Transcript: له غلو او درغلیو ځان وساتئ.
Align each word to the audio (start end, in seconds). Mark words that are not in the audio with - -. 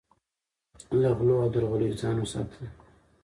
له 1.01 1.09
غلو 1.17 1.35
او 1.43 1.47
درغلیو 1.53 1.97
ځان 2.01 2.15
وساتئ. 2.19 2.63